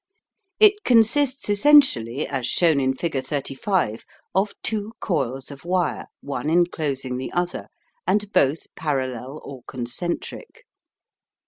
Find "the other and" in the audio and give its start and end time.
7.17-8.33